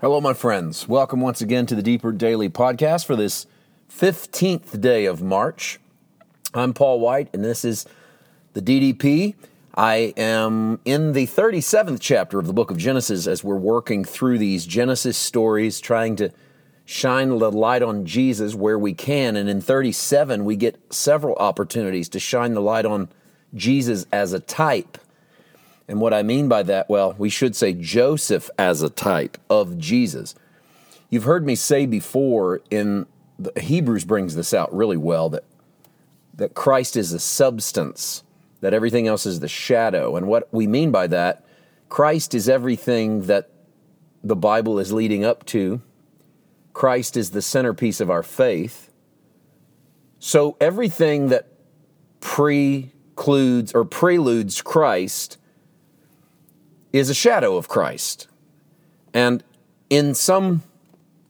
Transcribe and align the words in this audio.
Hello, 0.00 0.20
my 0.20 0.32
friends. 0.32 0.86
Welcome 0.86 1.20
once 1.20 1.40
again 1.40 1.66
to 1.66 1.74
the 1.74 1.82
Deeper 1.82 2.12
Daily 2.12 2.48
Podcast 2.48 3.04
for 3.04 3.16
this 3.16 3.48
15th 3.90 4.80
day 4.80 5.06
of 5.06 5.22
March. 5.22 5.80
I'm 6.54 6.72
Paul 6.72 7.00
White, 7.00 7.28
and 7.32 7.44
this 7.44 7.64
is 7.64 7.84
the 8.52 8.62
DDP. 8.62 9.34
I 9.74 10.14
am 10.16 10.78
in 10.84 11.14
the 11.14 11.26
37th 11.26 11.98
chapter 12.00 12.38
of 12.38 12.46
the 12.46 12.52
book 12.52 12.70
of 12.70 12.76
Genesis 12.76 13.26
as 13.26 13.42
we're 13.42 13.56
working 13.56 14.04
through 14.04 14.38
these 14.38 14.66
Genesis 14.66 15.18
stories, 15.18 15.80
trying 15.80 16.14
to 16.14 16.30
shine 16.84 17.36
the 17.36 17.50
light 17.50 17.82
on 17.82 18.06
Jesus 18.06 18.54
where 18.54 18.78
we 18.78 18.94
can. 18.94 19.34
And 19.34 19.48
in 19.48 19.60
37, 19.60 20.44
we 20.44 20.54
get 20.54 20.80
several 20.94 21.34
opportunities 21.34 22.08
to 22.10 22.20
shine 22.20 22.54
the 22.54 22.62
light 22.62 22.86
on 22.86 23.08
Jesus 23.52 24.06
as 24.12 24.32
a 24.32 24.38
type 24.38 24.96
and 25.88 26.00
what 26.00 26.12
I 26.12 26.22
mean 26.22 26.48
by 26.48 26.62
that, 26.64 26.90
well, 26.90 27.14
we 27.16 27.30
should 27.30 27.56
say 27.56 27.72
Joseph 27.72 28.50
as 28.58 28.82
a 28.82 28.90
type 28.90 29.38
of 29.48 29.78
Jesus. 29.78 30.34
You've 31.08 31.24
heard 31.24 31.46
me 31.46 31.54
say 31.54 31.86
before 31.86 32.60
in 32.70 33.06
the, 33.38 33.58
Hebrews 33.58 34.04
brings 34.04 34.34
this 34.34 34.52
out 34.52 34.74
really 34.74 34.98
well 34.98 35.30
that 35.30 35.44
that 36.34 36.54
Christ 36.54 36.96
is 36.96 37.10
the 37.10 37.18
substance, 37.18 38.22
that 38.60 38.72
everything 38.72 39.08
else 39.08 39.26
is 39.26 39.40
the 39.40 39.48
shadow. 39.48 40.16
And 40.16 40.28
what 40.28 40.48
we 40.52 40.68
mean 40.68 40.92
by 40.92 41.08
that, 41.08 41.44
Christ 41.88 42.32
is 42.32 42.48
everything 42.48 43.22
that 43.22 43.50
the 44.22 44.36
Bible 44.36 44.78
is 44.78 44.92
leading 44.92 45.24
up 45.24 45.44
to. 45.46 45.82
Christ 46.72 47.16
is 47.16 47.30
the 47.30 47.42
centerpiece 47.42 48.00
of 48.00 48.08
our 48.08 48.22
faith. 48.22 48.92
So 50.20 50.56
everything 50.60 51.28
that 51.30 51.48
precludes 52.20 53.72
or 53.72 53.84
preludes 53.84 54.62
Christ 54.62 55.38
is 56.92 57.10
a 57.10 57.14
shadow 57.14 57.56
of 57.56 57.68
Christ. 57.68 58.28
And 59.12 59.42
in 59.90 60.14
some 60.14 60.62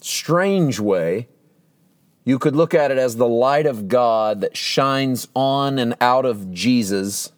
strange 0.01 0.79
way, 0.81 1.29
you 2.25 2.39
could 2.39 2.55
look 2.55 2.75
at 2.75 2.91
it 2.91 2.99
as 2.99 3.17
the 3.17 3.29
light 3.29 3.67
of 3.67 3.89
God 3.89 4.41
that 4.43 4.57
shines 4.57 5.29
on 5.35 5.79
and 5.79 5.97
out 6.01 6.27
of 6.27 6.53
Jesus, 6.53 7.33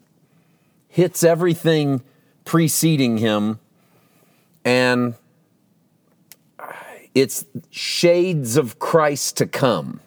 hits 0.88 1.22
everything 1.22 2.02
preceding 2.44 3.18
him, 3.18 3.60
and 4.64 5.14
it's 7.14 7.44
shades 7.70 8.56
of 8.56 8.78
Christ 8.78 9.36
to 9.36 9.46
come. 9.46 10.00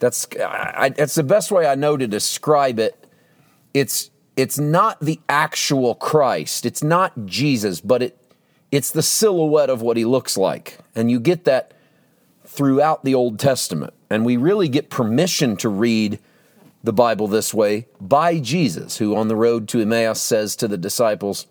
That's, 0.00 0.26
I, 0.36 0.88
that's 0.90 1.14
the 1.14 1.22
best 1.22 1.50
way 1.50 1.66
I 1.66 1.76
know 1.76 1.96
to 1.96 2.06
describe 2.06 2.78
it. 2.78 3.06
It's 3.72 4.10
it's 4.36 4.58
not 4.58 5.00
the 5.00 5.20
actual 5.28 5.94
Christ. 5.94 6.66
It's 6.66 6.82
not 6.82 7.26
Jesus, 7.26 7.80
but 7.80 8.02
it 8.02 8.18
it's 8.72 8.90
the 8.90 9.02
silhouette 9.02 9.70
of 9.70 9.82
what 9.82 9.96
he 9.96 10.04
looks 10.04 10.36
like. 10.36 10.78
And 10.96 11.08
you 11.08 11.20
get 11.20 11.44
that 11.44 11.74
throughout 12.44 13.04
the 13.04 13.14
Old 13.14 13.38
Testament. 13.38 13.94
And 14.10 14.24
we 14.24 14.36
really 14.36 14.68
get 14.68 14.90
permission 14.90 15.56
to 15.58 15.68
read 15.68 16.18
the 16.82 16.92
Bible 16.92 17.28
this 17.28 17.54
way 17.54 17.86
by 18.00 18.40
Jesus, 18.40 18.98
who 18.98 19.14
on 19.14 19.28
the 19.28 19.36
road 19.36 19.68
to 19.68 19.80
Emmaus 19.80 20.20
says 20.20 20.56
to 20.56 20.66
the 20.66 20.76
disciples, 20.76 21.46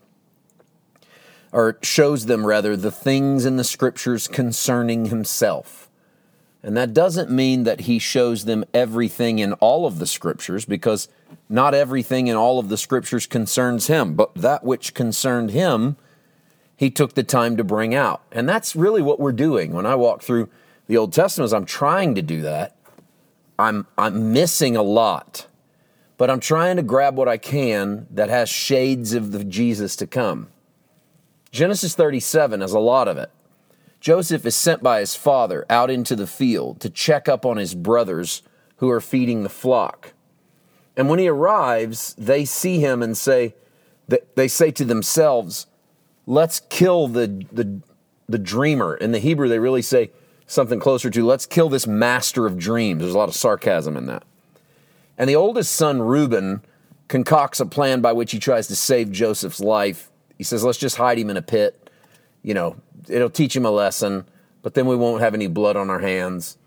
or 1.52 1.78
shows 1.82 2.26
them 2.26 2.46
rather, 2.46 2.76
the 2.76 2.92
things 2.92 3.46
in 3.46 3.56
the 3.58 3.64
scriptures 3.64 4.28
concerning 4.28 5.06
himself. 5.06 5.90
And 6.64 6.78
that 6.78 6.94
doesn't 6.94 7.30
mean 7.30 7.64
that 7.64 7.82
he 7.82 8.00
shows 8.00 8.46
them 8.46 8.64
everything 8.74 9.40
in 9.40 9.54
all 9.54 9.86
of 9.86 10.00
the 10.00 10.08
scriptures, 10.08 10.64
because 10.64 11.10
not 11.50 11.74
everything 11.74 12.28
in 12.28 12.38
all 12.38 12.58
of 12.58 12.70
the 12.70 12.78
scriptures 12.78 13.28
concerns 13.28 13.88
him, 13.88 14.14
but 14.16 14.34
that 14.36 14.64
which 14.64 14.94
concerned 14.94 15.52
him, 15.52 15.98
he 16.78 16.90
took 16.90 17.16
the 17.16 17.24
time 17.24 17.58
to 17.58 17.64
bring 17.64 17.94
out. 17.94 18.22
And 18.32 18.48
that's 18.48 18.76
really 18.76 19.02
what 19.02 19.20
we're 19.20 19.34
doing. 19.34 19.74
When 19.74 19.86
I 19.86 19.96
walk 19.96 20.22
through 20.22 20.50
the 20.88 20.98
Old 20.98 21.12
Testament, 21.12 21.54
I'm 21.54 21.66
trying 21.66 22.16
to 22.16 22.22
do 22.22 22.42
that. 22.42 22.78
I'm, 23.60 23.86
I'm 23.98 24.32
missing 24.32 24.76
a 24.76 24.82
lot, 24.82 25.48
but 26.18 26.30
I'm 26.30 26.40
trying 26.40 26.78
to 26.78 26.82
grab 26.82 27.16
what 27.16 27.28
I 27.28 27.38
can 27.38 28.08
that 28.10 28.30
has 28.30 28.50
shades 28.50 29.14
of 29.14 29.32
the 29.32 29.44
Jesus 29.44 29.96
to 29.98 30.08
come. 30.08 30.48
Genesis 31.52 31.94
37 31.94 32.62
has 32.62 32.74
a 32.74 32.80
lot 32.80 33.08
of 33.08 33.18
it. 33.18 33.30
Joseph 34.04 34.46
is 34.46 34.54
sent 34.54 34.84
by 34.84 35.00
his 35.00 35.16
father 35.16 35.66
out 35.70 35.90
into 35.90 36.14
the 36.14 36.28
field 36.28 36.82
to 36.82 36.90
check 36.90 37.30
up 37.30 37.46
on 37.46 37.56
his 37.56 37.74
brothers 37.74 38.44
who 38.78 38.90
are 38.90 39.00
feeding 39.00 39.44
the 39.44 39.50
flock. 39.50 40.12
And 40.98 41.08
when 41.08 41.20
he 41.20 41.30
arrives, 41.30 42.14
they 42.16 42.44
see 42.44 42.82
him 42.82 43.02
and 43.02 43.18
say, 43.18 43.56
they 44.36 44.50
say 44.50 44.72
to 44.72 44.84
themselves, 44.84 45.68
let's 46.28 46.60
kill 46.60 47.08
the, 47.08 47.46
the, 47.50 47.80
the 48.28 48.38
dreamer. 48.38 48.94
In 48.94 49.14
the 49.14 49.20
Hebrew, 49.20 49.48
they 49.48 49.60
really 49.60 49.82
say 49.82 50.12
something 50.48 50.82
closer 50.82 51.10
to, 51.10 51.26
let's 51.26 51.46
kill 51.46 51.70
this 51.70 51.88
master 51.88 52.46
of 52.46 52.58
dreams. 52.58 53.00
There's 53.00 53.16
a 53.16 53.18
lot 53.18 53.30
of 53.30 53.36
sarcasm 53.36 53.96
in 53.96 54.08
that. 54.08 54.24
And 55.18 55.30
the 55.30 55.38
oldest 55.38 55.74
son, 55.76 56.02
Reuben, 56.02 56.62
concocts 57.08 57.62
a 57.62 57.66
plan 57.66 58.02
by 58.02 58.12
which 58.12 58.34
he 58.34 58.40
tries 58.40 58.68
to 58.68 58.76
save 58.76 59.14
Joseph's 59.14 59.62
life. 59.62 60.12
He 60.38 60.44
says, 60.44 60.62
let's 60.62 60.78
just 60.78 60.98
hide 60.98 61.18
him 61.18 61.30
in 61.30 61.38
a 61.38 61.42
pit 61.42 61.83
you 62.44 62.54
know, 62.54 62.76
it'll 63.08 63.30
teach 63.30 63.56
him 63.56 63.66
a 63.66 63.72
lesson, 63.72 64.26
but 64.62 64.76
then 64.76 64.86
we 64.86 64.96
won't 64.96 65.22
have 65.22 65.34
any 65.34 65.48
blood 65.48 65.76
on 65.76 65.90
our 65.90 66.00
hands. 66.00 66.58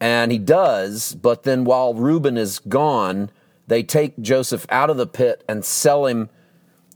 And 0.00 0.32
he 0.32 0.38
does, 0.38 1.14
but 1.14 1.44
then 1.44 1.64
while 1.64 1.94
Reuben 1.94 2.36
is 2.36 2.58
gone, 2.58 3.30
they 3.66 3.82
take 3.82 4.20
Joseph 4.20 4.66
out 4.68 4.90
of 4.90 4.96
the 4.96 5.06
pit 5.06 5.44
and 5.48 5.64
sell 5.64 6.06
him 6.06 6.28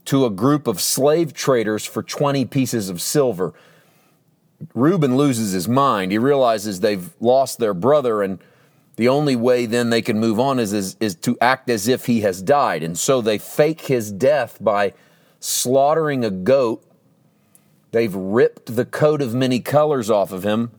to 0.05 0.25
a 0.25 0.29
group 0.29 0.67
of 0.67 0.81
slave 0.81 1.33
traders 1.33 1.85
for 1.85 2.03
20 2.03 2.45
pieces 2.45 2.89
of 2.89 3.01
silver. 3.01 3.53
Reuben 4.73 5.15
loses 5.15 5.53
his 5.53 5.67
mind. 5.67 6.11
He 6.11 6.17
realizes 6.17 6.79
they've 6.79 7.13
lost 7.19 7.59
their 7.59 7.73
brother, 7.73 8.21
and 8.21 8.39
the 8.97 9.07
only 9.07 9.35
way 9.35 9.65
then 9.65 9.89
they 9.89 10.01
can 10.01 10.19
move 10.19 10.39
on 10.39 10.59
is, 10.59 10.73
is, 10.73 10.97
is 10.99 11.15
to 11.15 11.37
act 11.39 11.69
as 11.69 11.87
if 11.87 12.05
he 12.05 12.21
has 12.21 12.41
died. 12.41 12.83
And 12.83 12.97
so 12.97 13.21
they 13.21 13.37
fake 13.37 13.81
his 13.81 14.11
death 14.11 14.57
by 14.59 14.93
slaughtering 15.39 16.25
a 16.25 16.29
goat 16.29 16.83
They've 17.91 18.13
ripped 18.13 18.75
the 18.75 18.85
coat 18.85 19.21
of 19.21 19.33
many 19.33 19.59
colors 19.59 20.09
off 20.09 20.31
of 20.31 20.43
him, 20.43 20.71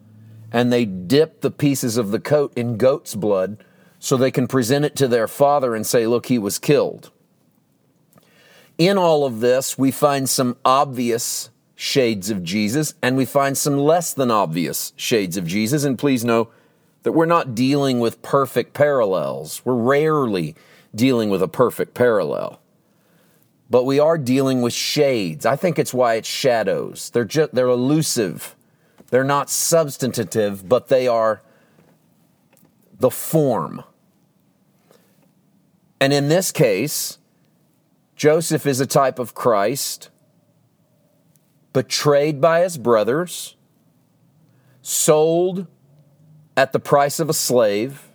and 0.52 0.72
they 0.72 0.84
dip 0.84 1.40
the 1.40 1.50
pieces 1.50 1.96
of 1.96 2.10
the 2.10 2.20
coat 2.20 2.52
in 2.56 2.76
goat's 2.76 3.14
blood 3.14 3.62
so 3.98 4.16
they 4.16 4.30
can 4.30 4.46
present 4.46 4.84
it 4.84 4.96
to 4.96 5.08
their 5.08 5.28
father 5.28 5.74
and 5.74 5.86
say, 5.86 6.06
Look, 6.06 6.26
he 6.26 6.38
was 6.38 6.58
killed. 6.58 7.10
In 8.78 8.96
all 8.96 9.26
of 9.26 9.40
this, 9.40 9.76
we 9.76 9.90
find 9.90 10.28
some 10.28 10.56
obvious 10.64 11.50
shades 11.74 12.30
of 12.30 12.42
Jesus, 12.42 12.94
and 13.02 13.16
we 13.16 13.24
find 13.24 13.58
some 13.58 13.78
less 13.78 14.14
than 14.14 14.30
obvious 14.30 14.92
shades 14.96 15.36
of 15.36 15.46
Jesus. 15.46 15.84
And 15.84 15.98
please 15.98 16.24
know 16.24 16.48
that 17.02 17.12
we're 17.12 17.26
not 17.26 17.54
dealing 17.54 18.00
with 18.00 18.22
perfect 18.22 18.72
parallels. 18.72 19.62
We're 19.64 19.74
rarely 19.74 20.54
dealing 20.94 21.28
with 21.28 21.42
a 21.42 21.48
perfect 21.48 21.94
parallel 21.94 22.60
but 23.70 23.84
we 23.84 24.00
are 24.00 24.18
dealing 24.18 24.60
with 24.60 24.72
shades. 24.72 25.46
I 25.46 25.54
think 25.54 25.78
it's 25.78 25.94
why 25.94 26.14
it's 26.14 26.28
shadows. 26.28 27.08
They're 27.10 27.24
just 27.24 27.54
they're 27.54 27.68
elusive. 27.68 28.56
They're 29.10 29.24
not 29.24 29.48
substantive, 29.48 30.68
but 30.68 30.88
they 30.88 31.06
are 31.06 31.42
the 32.98 33.10
form. 33.10 33.84
And 36.00 36.12
in 36.12 36.28
this 36.28 36.50
case, 36.50 37.18
Joseph 38.16 38.66
is 38.66 38.80
a 38.80 38.86
type 38.86 39.18
of 39.18 39.34
Christ, 39.34 40.10
betrayed 41.72 42.40
by 42.40 42.60
his 42.60 42.76
brothers, 42.76 43.56
sold 44.82 45.66
at 46.56 46.72
the 46.72 46.80
price 46.80 47.20
of 47.20 47.28
a 47.28 47.34
slave. 47.34 48.08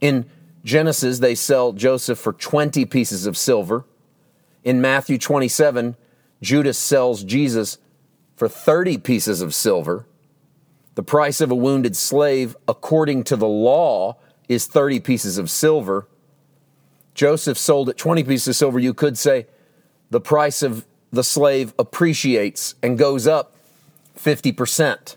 In 0.00 0.26
Genesis, 0.64 1.18
they 1.20 1.34
sell 1.34 1.72
Joseph 1.72 2.18
for 2.18 2.32
20 2.32 2.84
pieces 2.86 3.26
of 3.26 3.36
silver. 3.36 3.84
In 4.66 4.80
Matthew 4.80 5.16
27, 5.16 5.94
Judas 6.42 6.76
sells 6.76 7.22
Jesus 7.22 7.78
for 8.34 8.48
30 8.48 8.98
pieces 8.98 9.40
of 9.40 9.54
silver. 9.54 10.06
The 10.96 11.04
price 11.04 11.40
of 11.40 11.52
a 11.52 11.54
wounded 11.54 11.94
slave, 11.94 12.56
according 12.66 13.22
to 13.24 13.36
the 13.36 13.46
law, 13.46 14.16
is 14.48 14.66
30 14.66 14.98
pieces 14.98 15.38
of 15.38 15.50
silver. 15.50 16.08
Joseph 17.14 17.56
sold 17.56 17.88
at 17.90 17.96
20 17.96 18.24
pieces 18.24 18.48
of 18.48 18.56
silver. 18.56 18.80
You 18.80 18.92
could 18.92 19.16
say 19.16 19.46
the 20.10 20.20
price 20.20 20.64
of 20.64 20.84
the 21.12 21.22
slave 21.22 21.72
appreciates 21.78 22.74
and 22.82 22.98
goes 22.98 23.28
up 23.28 23.54
50% 24.18 25.14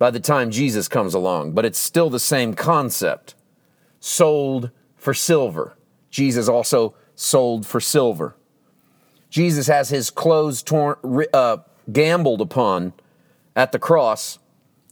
by 0.00 0.10
the 0.10 0.18
time 0.18 0.50
Jesus 0.50 0.88
comes 0.88 1.14
along, 1.14 1.52
but 1.52 1.64
it's 1.64 1.78
still 1.78 2.10
the 2.10 2.18
same 2.18 2.54
concept. 2.54 3.36
Sold 4.00 4.72
for 4.96 5.14
silver. 5.14 5.76
Jesus 6.10 6.48
also 6.48 6.96
sold 7.14 7.64
for 7.64 7.78
silver. 7.78 8.34
Jesus 9.30 9.68
has 9.68 9.88
his 9.88 10.10
clothes 10.10 10.62
torn, 10.62 10.96
uh, 11.32 11.58
gambled 11.90 12.40
upon 12.40 12.92
at 13.56 13.72
the 13.72 13.78
cross, 13.78 14.38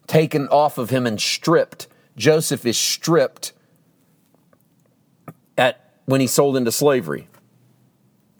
taken 0.06 0.48
off 0.48 0.78
of 0.78 0.90
him 0.90 1.06
and 1.06 1.20
stripped. 1.20 1.88
Joseph 2.16 2.64
is 2.64 2.78
stripped 2.78 3.52
at 5.56 5.92
when 6.06 6.20
he's 6.20 6.32
sold 6.32 6.56
into 6.56 6.72
slavery. 6.72 7.28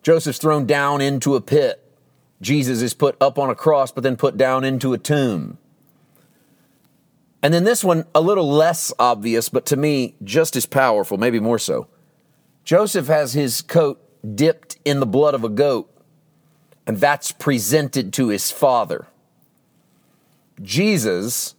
Joseph's 0.02 0.38
thrown 0.38 0.66
down 0.66 1.00
into 1.00 1.34
a 1.34 1.40
pit 1.40 1.84
Jesus 2.40 2.82
is 2.82 2.94
put 2.94 3.16
up 3.20 3.38
on 3.38 3.50
a 3.50 3.54
cross, 3.54 3.90
but 3.90 4.02
then 4.02 4.16
put 4.16 4.36
down 4.36 4.64
into 4.64 4.92
a 4.92 4.98
tomb. 4.98 5.58
And 7.42 7.54
then 7.54 7.64
this 7.64 7.84
one, 7.84 8.04
a 8.14 8.20
little 8.20 8.48
less 8.50 8.92
obvious, 8.98 9.48
but 9.48 9.66
to 9.66 9.76
me, 9.76 10.14
just 10.22 10.56
as 10.56 10.66
powerful, 10.66 11.18
maybe 11.18 11.40
more 11.40 11.58
so. 11.58 11.88
Joseph 12.64 13.06
has 13.06 13.32
his 13.32 13.62
coat 13.62 14.00
dipped 14.34 14.76
in 14.84 15.00
the 15.00 15.06
blood 15.06 15.34
of 15.34 15.44
a 15.44 15.48
goat, 15.48 15.90
and 16.86 16.98
that's 16.98 17.32
presented 17.32 18.12
to 18.14 18.28
his 18.28 18.50
father. 18.50 19.06
Jesus 20.60 21.54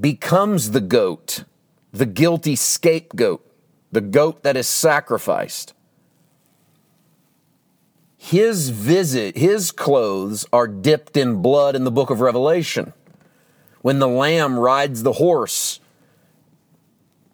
becomes 0.00 0.70
the 0.70 0.80
goat, 0.80 1.44
the 1.92 2.06
guilty 2.06 2.56
scapegoat, 2.56 3.46
the 3.90 4.00
goat 4.00 4.42
that 4.42 4.56
is 4.56 4.66
sacrificed. 4.66 5.74
His 8.16 8.70
visit, 8.70 9.36
his 9.36 9.72
clothes 9.72 10.46
are 10.52 10.68
dipped 10.68 11.16
in 11.16 11.42
blood 11.42 11.74
in 11.74 11.84
the 11.84 11.90
book 11.90 12.08
of 12.08 12.20
Revelation. 12.20 12.92
When 13.80 13.98
the 13.98 14.08
lamb 14.08 14.58
rides 14.58 15.02
the 15.02 15.14
horse 15.14 15.80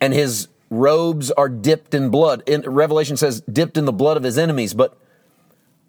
and 0.00 0.15
his 0.15 0.49
robes 0.70 1.31
are 1.32 1.49
dipped 1.49 1.94
in 1.94 2.11
blood. 2.11 2.43
In, 2.47 2.62
Revelation 2.62 3.17
says 3.17 3.41
dipped 3.43 3.76
in 3.76 3.85
the 3.85 3.93
blood 3.93 4.17
of 4.17 4.23
his 4.23 4.38
enemies, 4.38 4.75
but 4.75 4.97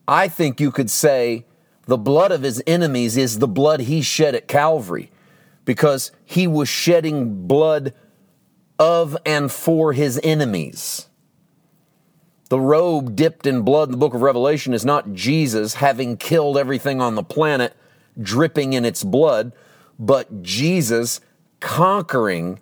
I 0.08 0.28
think 0.28 0.60
you 0.60 0.72
could 0.72 0.90
say 0.90 1.46
the 1.86 1.98
blood 1.98 2.32
of 2.32 2.44
his 2.44 2.62
enemies 2.66 3.18
is 3.18 3.40
the 3.40 3.48
blood 3.48 3.82
he 3.82 4.02
shed 4.02 4.36
at 4.36 4.48
Calvary 4.48 5.12
because 5.66 6.12
he 6.26 6.48
was 6.48 6.70
shedding 6.70 7.48
blood 7.48 7.94
of 8.78 9.18
and 9.26 9.52
for 9.52 9.94
his 9.94 10.20
enemies. 10.24 11.08
The 12.50 12.60
robe 12.60 13.16
dipped 13.16 13.46
in 13.46 13.62
blood 13.62 13.90
in 13.90 13.92
the 13.92 13.98
book 13.98 14.16
of 14.16 14.24
Revelation 14.24 14.74
is 14.74 14.84
not 14.84 15.14
Jesus 15.14 15.76
having 15.76 16.18
killed 16.18 16.58
everything 16.58 17.00
on 17.00 17.14
the 17.14 17.24
planet, 17.24 17.76
dripping 18.20 18.74
in 18.74 18.86
its 18.86 19.04
blood, 19.04 19.52
but 20.00 20.42
Jesus 20.42 21.22
conquering 21.60 22.60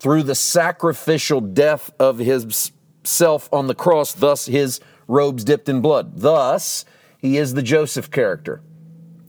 through 0.00 0.22
the 0.22 0.34
sacrificial 0.34 1.40
death 1.40 1.90
of 2.00 2.18
himself 2.18 3.48
on 3.52 3.66
the 3.66 3.74
cross, 3.74 4.12
thus 4.12 4.46
his 4.46 4.80
robes 5.06 5.44
dipped 5.44 5.68
in 5.68 5.80
blood. 5.82 6.16
Thus, 6.16 6.84
he 7.18 7.36
is 7.36 7.52
the 7.52 7.62
Joseph 7.62 8.10
character. 8.10 8.62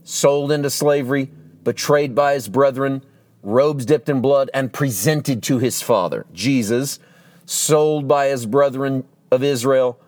Sold 0.02 0.50
into 0.50 0.70
slavery, 0.70 1.30
betrayed 1.62 2.14
by 2.14 2.34
his 2.34 2.48
brethren, 2.48 3.04
robes 3.42 3.84
dipped 3.84 4.08
in 4.08 4.20
blood, 4.20 4.50
and 4.54 4.72
presented 4.72 5.42
to 5.42 5.58
his 5.58 5.82
father. 5.82 6.24
Jesus, 6.32 6.98
sold 7.44 8.08
by 8.08 8.28
his 8.28 8.46
brethren 8.46 9.04
of 9.30 9.44
Israel, 9.44 10.00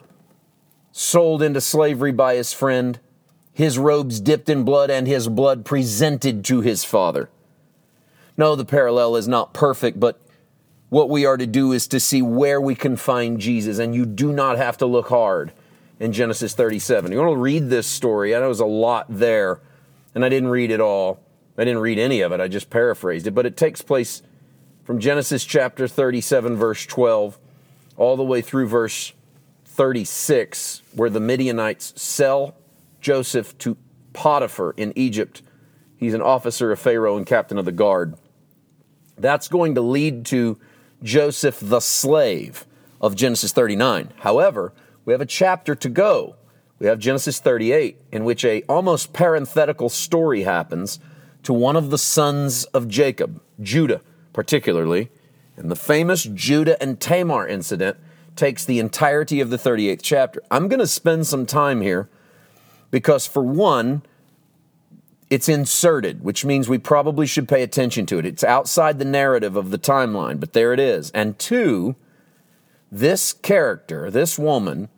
sold 0.93 1.43
into 1.43 1.61
slavery 1.61 2.13
by 2.13 2.37
his 2.37 2.53
friend, 2.53 2.99
his 3.53 3.79
robes 3.79 4.19
dipped 4.19 4.49
in 4.49 4.65
blood, 4.65 4.91
and 4.91 5.07
his 5.07 5.29
blood 5.29 5.65
presented 5.65 6.45
to 6.47 6.61
his 6.63 6.85
father. 6.85 7.29
No, 8.37 8.57
the 8.57 8.65
parallel 8.65 9.15
is 9.17 9.29
not 9.29 9.53
perfect, 9.53 10.01
but 10.01 10.21
what 10.95 11.11
we 11.11 11.27
are 11.27 11.37
to 11.37 11.47
do 11.47 11.73
is 11.73 11.89
to 11.89 11.99
see 11.99 12.23
where 12.23 12.61
we 12.61 12.77
can 12.77 12.95
find 12.95 13.41
Jesus, 13.41 13.81
and 13.81 13.97
you 13.97 14.07
do 14.07 14.33
not 14.33 14.59
have 14.59 14.77
to 14.77 14.87
look 14.87 15.09
hard 15.09 15.53
in 15.99 16.13
Genesis 16.13 16.55
37. 16.55 17.11
You 17.11 17.19
want 17.19 17.33
to 17.33 17.37
read 17.37 17.69
this 17.69 17.89
story. 17.89 18.33
I 18.33 18.39
know 18.39 18.45
there's 18.45 18.61
a 18.61 18.65
lot 18.65 19.07
there, 19.09 19.61
and 20.15 20.25
I 20.25 20.29
didn't 20.29 20.51
read 20.51 20.71
it 20.71 20.81
all. 20.81 21.19
I 21.59 21.65
didn't 21.65 21.81
read 21.81 21.99
any 21.99 22.21
of 22.21 22.31
it, 22.31 22.41
I 22.41 22.47
just 22.47 22.71
paraphrased 22.71 23.27
it, 23.27 23.33
but 23.33 23.45
it 23.45 23.57
takes 23.57 23.83
place 23.83 24.23
from 24.85 25.01
Genesis 25.01 25.45
chapter 25.45 25.89
37, 25.89 26.55
verse 26.55 26.87
12, 26.87 27.41
all 27.97 28.17
the 28.17 28.23
way 28.23 28.41
through 28.41 28.69
verse 28.69 29.15
36, 29.65 30.83
where 30.95 31.11
the 31.11 31.19
Midianites 31.19 31.93
sell 32.01 32.55
Joseph 33.01 33.59
to 33.59 33.77
Potiphar 34.13 34.75
in 34.77 34.93
Egypt. 34.95 35.43
He's 35.97 36.15
an 36.15 36.23
officer 36.23 36.71
of 36.71 36.79
Pharaoh 36.79 37.17
and 37.17 37.27
captain 37.27 37.59
of 37.59 37.65
the 37.65 37.73
guard. 37.73 38.15
That's 39.19 39.49
going 39.49 39.75
to 39.75 39.81
lead 39.81 40.27
to 40.27 40.57
Joseph 41.05 41.61
the 41.61 41.81
slave 41.81 42.67
of 43.01 43.15
Genesis 43.15 43.53
39. 43.53 44.13
However, 44.21 44.73
we 45.05 45.13
have 45.13 45.21
a 45.21 45.27
chapter 45.27 45.77
to 45.77 45.89
go. 45.89 46.35
We 46.81 46.87
have 46.89 46.99
Genesis 46.99 47.39
38 47.39 48.01
in 48.11 48.25
which 48.25 48.45
a 48.45 48.63
almost 48.63 49.13
parenthetical 49.13 49.89
story 49.89 50.43
happens 50.43 50.99
to 51.45 51.53
one 51.53 51.77
of 51.77 51.91
the 51.91 51.99
sons 51.99 52.65
of 52.65 52.89
Jacob, 52.89 53.41
Judah 53.61 54.01
particularly, 54.35 55.11
and 55.57 55.71
the 55.71 55.77
famous 55.77 56.25
Judah 56.25 56.83
and 56.83 57.01
Tamar 57.01 57.47
incident 57.47 57.97
takes 58.37 58.65
the 58.65 58.81
entirety 58.81 59.41
of 59.41 59.49
the 59.49 59.57
38th 59.57 60.03
chapter. 60.03 60.43
I'm 60.51 60.69
going 60.69 60.81
to 60.81 60.87
spend 60.87 61.27
some 61.27 61.47
time 61.47 61.81
here 61.81 62.11
because 62.91 63.27
for 63.27 63.43
one, 63.43 64.03
it's 65.31 65.49
inserted, 65.49 66.23
which 66.23 66.45
means 66.45 66.69
we 66.69 66.79
probably 66.79 67.27
should 67.27 67.49
pay 67.49 67.63
attention 67.63 68.07
to 68.07 68.19
it. 68.19 68.27
It's 68.27 68.45
outside 68.45 68.99
the 68.99 69.05
narrative 69.05 69.57
of 69.57 69.71
the 69.71 69.79
timeline, 69.79 70.39
but 70.39 70.53
there 70.53 70.73
it 70.73 70.81
is. 70.81 71.11
And 71.13 71.39
two, 71.39 71.97
this 72.93 73.33
character, 73.33 74.11
this 74.11 74.39
woman, 74.39 74.89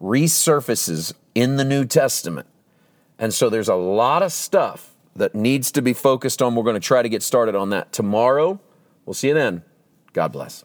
resurfaces 0.00 1.14
in 1.34 1.56
the 1.56 1.64
New 1.64 1.84
Testament. 1.84 2.46
And 3.18 3.32
so 3.32 3.48
there's 3.48 3.68
a 3.68 3.74
lot 3.74 4.22
of 4.22 4.32
stuff 4.32 4.94
that 5.16 5.34
needs 5.34 5.70
to 5.72 5.82
be 5.82 5.92
focused 5.92 6.42
on. 6.42 6.54
We're 6.54 6.64
going 6.64 6.74
to 6.74 6.80
try 6.80 7.02
to 7.02 7.08
get 7.08 7.22
started 7.22 7.54
on 7.54 7.70
that 7.70 7.92
tomorrow. 7.92 8.60
We'll 9.06 9.14
see 9.14 9.28
you 9.28 9.34
then. 9.34 9.62
God 10.12 10.32
bless. 10.32 10.64